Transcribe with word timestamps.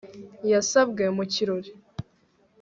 Yasabwe 0.51 1.03
mu 1.15 1.23
kirori 1.33 1.71